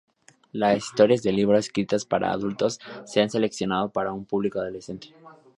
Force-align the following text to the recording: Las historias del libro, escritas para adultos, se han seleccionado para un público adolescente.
Las 0.51 0.77
historias 0.79 1.21
del 1.21 1.35
libro, 1.35 1.55
escritas 1.59 2.05
para 2.05 2.31
adultos, 2.31 2.79
se 3.05 3.21
han 3.21 3.29
seleccionado 3.29 3.89
para 3.89 4.13
un 4.13 4.25
público 4.25 4.57
adolescente. 4.59 5.13